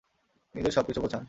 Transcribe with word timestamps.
নিজের 0.55 0.71
সবকিছু 0.71 0.99
গোছান। 1.01 1.19